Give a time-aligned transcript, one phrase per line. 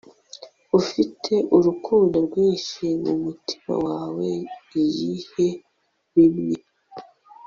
[0.79, 4.29] ufite urukundo rwinshi mumutima wawe
[4.81, 5.47] iyihe
[6.13, 6.57] bimwe